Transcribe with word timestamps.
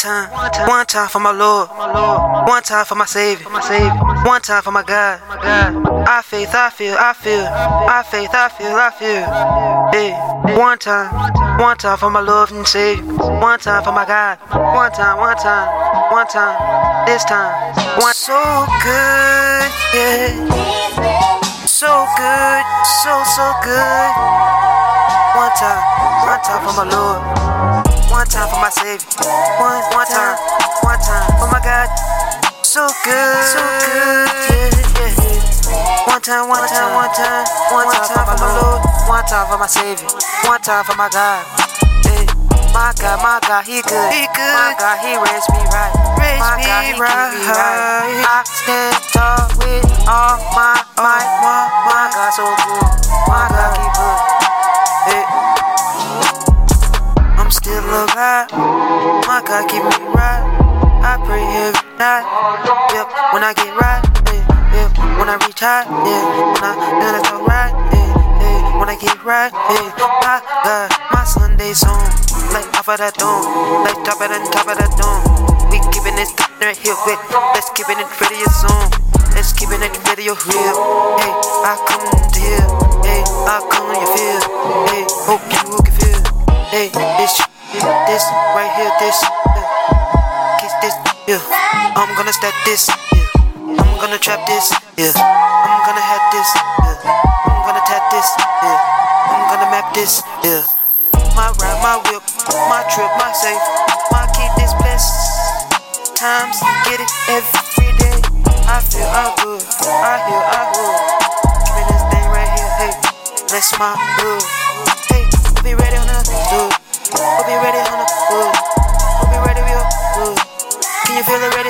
time, 0.00 0.30
one 0.66 0.86
time 0.86 1.08
for 1.08 1.20
my 1.20 1.30
Lord, 1.30 1.68
one 2.48 2.62
time 2.62 2.86
for 2.86 2.94
my 2.94 3.04
Savior, 3.04 3.46
one 4.24 4.40
time 4.40 4.62
for 4.62 4.70
my 4.72 4.82
God. 4.82 5.20
I 6.08 6.22
faith, 6.22 6.54
I 6.54 6.70
feel, 6.70 6.96
I 6.98 7.12
feel, 7.12 7.44
I 7.44 8.02
faith, 8.02 8.30
I 8.32 8.48
feel, 8.48 8.72
I 8.72 8.90
feel. 8.96 9.28
Hey, 9.92 10.56
one 10.56 10.78
time, 10.78 11.12
one 11.60 11.76
time 11.76 11.98
for 11.98 12.08
my 12.08 12.20
Lord 12.20 12.50
and 12.50 12.66
Savior, 12.66 13.04
one 13.04 13.58
time 13.60 13.84
for 13.84 13.92
my 13.92 14.06
God, 14.06 14.38
one 14.50 14.90
time, 14.92 15.18
one 15.18 15.36
time, 15.36 15.68
one 16.10 16.26
time, 16.28 17.06
this 17.06 17.22
time, 17.24 17.52
one. 18.00 18.14
So 18.14 18.40
good, 18.80 19.68
yeah, 19.92 20.32
so 21.66 22.08
good, 22.16 22.64
so 23.04 23.12
so 23.36 23.52
good. 23.62 24.10
One 25.36 25.52
time, 25.60 25.82
one 26.26 26.40
time 26.40 26.66
for 26.66 26.84
my 26.84 26.88
Lord. 26.90 27.89
One 28.10 28.26
time 28.26 28.48
for 28.50 28.58
my 28.58 28.70
Savior. 28.70 29.06
One, 29.62 29.80
one 29.94 30.06
time, 30.06 30.36
one 30.82 30.98
time 30.98 31.30
for 31.38 31.46
my 31.46 31.60
God. 31.62 31.88
So 32.66 32.86
good, 33.06 33.44
so 33.46 33.62
good, 33.86 34.26
yeah, 34.98 35.14
yeah. 35.14 36.10
One 36.10 36.20
time, 36.20 36.48
one 36.50 36.66
time, 36.68 36.90
one 36.94 37.10
time, 37.14 37.46
one 37.70 37.86
time 37.86 38.26
for 38.26 38.36
my 38.36 38.50
Lord. 38.58 38.82
One 39.08 39.24
time 39.26 39.46
for 39.46 39.58
my 39.58 39.66
Savior. 39.66 40.10
One 40.44 40.60
time 40.60 40.84
for 40.84 40.94
my 40.98 41.08
God. 41.10 41.46
Hey, 42.02 42.26
my 42.74 42.90
God, 42.98 43.18
my 43.22 43.38
God, 43.46 43.64
He 43.64 43.82
good. 43.82 44.10
He 44.12 44.26
good. 44.26 44.54
My 44.58 44.74
God, 44.78 44.98
He 45.02 45.14
raised 45.14 45.50
me 45.54 45.62
right. 45.70 45.94
Raised 46.18 46.42
my 46.42 46.56
me 46.58 46.66
God, 46.66 46.82
He 46.82 46.90
keep 46.90 46.98
me 46.98 47.06
right. 47.06 47.46
right. 47.46 48.26
I 48.26 48.42
stand 48.44 48.89
God 59.50 59.66
keep 59.66 59.82
me 59.82 59.90
right. 60.14 60.46
I 61.02 61.18
pray 61.26 61.42
every 61.42 61.82
night. 61.98 62.22
Yep, 62.94 63.34
when 63.34 63.42
I 63.42 63.50
get 63.50 63.74
right. 63.74 63.98
Yeah, 64.30 64.46
yep, 64.78 64.94
when 65.18 65.26
I 65.26 65.42
reach 65.42 65.58
high. 65.58 65.82
Yeah, 66.06 66.22
when 66.54 66.62
I 66.62 66.72
then 67.02 67.18
it's 67.18 67.26
alright. 67.34 67.74
Yeah, 67.90 68.14
yeah, 68.46 68.78
when 68.78 68.86
I 68.86 68.94
get 68.94 69.18
right. 69.26 69.50
Yeah, 69.50 69.90
my 70.22 70.38
God, 70.62 70.94
my 71.10 71.26
Sunday 71.26 71.74
song. 71.74 71.98
Like 72.54 72.70
off 72.78 72.94
of 72.94 73.02
that 73.02 73.18
dome. 73.18 73.42
Like 73.82 73.98
top 74.06 74.22
of 74.22 74.30
the 74.30 74.38
top 74.54 74.70
of 74.70 74.78
that 74.78 74.94
dome. 74.94 75.18
We 75.66 75.82
keeping 75.90 76.14
this 76.14 76.30
right 76.62 76.78
here 76.78 76.94
with. 77.02 77.18
Let's 77.50 77.74
keep 77.74 77.90
it 77.90 77.98
in 77.98 78.06
radio 78.06 78.46
zone. 78.54 78.86
Let's 79.34 79.50
keep 79.50 79.74
it 79.74 79.82
radio 79.82 80.38
real. 80.46 80.76
Hey, 81.18 81.34
I 81.66 81.74
come 81.90 82.06
to 82.06 82.38
this, 88.10 88.26
right 88.58 88.72
here, 88.74 88.90
this. 88.98 89.18
Kiss 90.58 90.74
this, 90.82 90.94
yeah. 91.30 91.38
I'm 91.94 92.10
gonna 92.18 92.34
step 92.34 92.54
this, 92.66 92.90
yeah. 92.90 93.78
I'm 93.78 93.94
gonna 94.02 94.18
trap 94.18 94.42
this, 94.50 94.74
yeah. 94.98 95.14
I'm 95.14 95.78
gonna 95.86 96.02
have 96.02 96.24
this, 96.34 96.50
yeah. 96.58 97.06
I'm 97.46 97.62
gonna 97.62 97.84
tap 97.86 98.10
this, 98.10 98.26
yeah. 98.66 98.78
I'm 99.30 99.42
gonna 99.46 99.70
map 99.70 99.94
this, 99.94 100.26
yeah. 100.42 100.66
My 101.38 101.54
ride, 101.62 101.78
my 101.86 102.02
whip, 102.10 102.26
my 102.66 102.82
trip, 102.90 103.10
my 103.14 103.30
safe, 103.30 103.62
my 104.10 104.26
keep 104.34 104.50
this 104.58 104.74
blessed. 104.82 105.14
Times 106.18 106.58
get 106.90 106.98
it 106.98 107.12
every 107.30 107.94
day. 107.94 108.18
I 108.66 108.82
feel 108.90 109.06
I 109.06 109.30
good, 109.38 109.62
I 109.86 110.14
heal, 110.26 110.44
I 110.50 110.62
good. 110.74 110.98
Give 111.62 111.74
me 111.78 111.82
this 111.86 112.02
thing 112.10 112.26
right 112.34 112.50
here, 112.58 112.72
hey. 112.74 112.94
Bless 113.46 113.70
my 113.78 113.94
hood. 113.94 114.99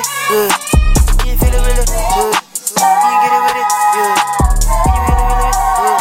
It? 0.00 0.52
Can 1.18 1.26
you 1.28 1.36
feel 1.36 1.54
it 1.54 1.62
really 1.62 1.84
good? 1.84 2.34
Can 2.76 3.08
you 3.12 3.18
get 3.20 3.32
it 3.36 3.42
with 3.44 3.58
it? 3.60 3.68
Good. 3.92 4.16
Can 4.80 4.92
you 4.96 5.02
feel 5.04 5.18
it 5.20 5.26
really 5.28 5.54
good? 5.76 5.98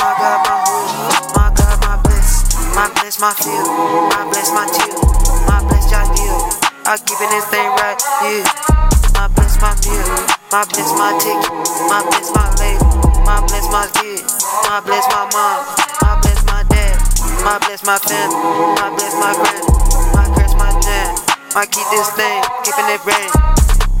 My 0.00 0.10
God, 0.18 0.38
my 0.46 0.56
hood. 0.66 0.88
My 1.36 1.46
God, 1.54 1.76
my 1.84 1.94
bless. 2.02 2.30
My 2.74 2.86
bless, 2.98 3.20
my 3.20 3.32
feel. 3.34 3.66
My 4.10 4.22
bless, 4.30 4.48
my 4.50 4.66
chill. 4.72 4.98
My 5.46 5.62
bless, 5.62 5.90
y'all 5.90 6.06
deal. 6.14 6.38
I 6.86 6.96
keeping 6.98 7.30
this 7.30 7.46
thing 7.52 7.70
right, 7.78 7.98
yeah. 8.24 8.42
My 9.14 9.28
bless, 9.28 9.60
my 9.60 9.74
meal. 9.84 10.08
My 10.50 10.64
bless, 10.66 10.90
my 10.98 11.14
ticket. 11.20 11.52
My 11.86 12.02
bless, 12.08 12.34
my 12.34 12.46
label. 12.58 12.90
My 13.22 13.38
bless, 13.46 13.66
my 13.70 13.86
kid. 14.00 14.24
My 14.66 14.80
bless, 14.80 15.06
my 15.12 15.28
mom. 15.30 15.60
My 16.02 16.18
bless, 16.20 16.40
my 16.46 16.64
dad. 16.66 16.96
My 17.44 17.58
bless, 17.58 17.84
my 17.84 17.98
family. 17.98 18.34
My 18.80 18.90
bless, 18.96 19.14
my 19.14 19.32
granny. 19.38 19.70
My 20.14 20.26
curse, 20.34 20.54
my 20.54 20.70
jam. 20.80 21.29
I 21.60 21.68
keep 21.68 21.84
this 21.92 22.08
thing, 22.16 22.40
keeping 22.64 22.88
it 22.88 23.04
rain. 23.04 23.28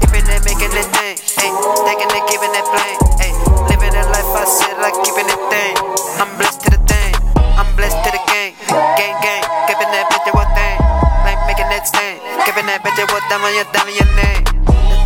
Keeping 0.00 0.24
it, 0.32 0.40
making 0.48 0.72
it 0.72 0.88
thing. 0.96 1.12
Hey, 1.36 1.52
taking 1.84 2.08
it, 2.08 2.24
giving 2.32 2.56
it 2.56 2.64
flame. 2.72 2.96
Hey, 3.20 3.36
living 3.68 3.92
that 3.92 4.08
life, 4.08 4.32
I 4.32 4.48
said, 4.48 4.80
like 4.80 4.96
keeping 5.04 5.28
it 5.28 5.40
thing. 5.52 5.76
I'm 6.16 6.32
blessed 6.40 6.64
to 6.64 6.72
the 6.72 6.80
thing. 6.88 7.12
I'm 7.60 7.68
blessed 7.76 8.00
to 8.00 8.16
the 8.16 8.22
gang. 8.32 8.56
Gang, 8.96 9.12
gang. 9.20 9.44
Giving 9.68 9.92
that 9.92 10.08
bitch 10.08 10.32
what 10.32 10.48
thing. 10.56 10.80
Like 11.20 11.36
making 11.44 11.68
that 11.68 11.84
stain. 11.84 12.24
Giving 12.48 12.64
that 12.64 12.80
bitch 12.80 12.96
what 13.12 13.20
damn 13.28 13.44
on 13.44 13.52
your, 13.52 13.68
on 13.68 13.92
your 13.92 14.08
name. 14.16 14.40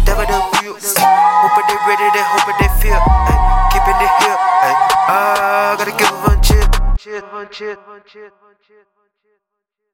The 0.06 0.14
devil 0.14 0.22
the 0.22 0.38
view. 0.62 0.78
Hope 0.78 1.58
they 1.58 1.78
ready, 1.90 2.06
they 2.14 2.22
hope 2.22 2.54
they 2.54 2.70
feel. 2.78 3.02
Hey, 3.02 3.38
keeping 3.74 3.98
it 3.98 4.12
here. 4.22 4.38
Hey, 4.62 4.76
I 5.10 5.74
gotta 5.74 5.90
give 5.90 6.14
one 6.22 6.38
chip. 6.38 6.70
Chip, 7.02 7.26
one 7.34 7.50
chip, 7.50 7.82
one 7.90 8.06
chip, 8.06 8.30
one 8.46 8.54
chip. 8.62 8.86